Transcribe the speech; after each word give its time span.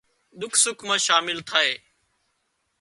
ۮُک 0.39 0.53
سُک 0.61 0.79
مان 0.87 0.99
شامل 1.05 1.37
ٿائي 1.49 1.73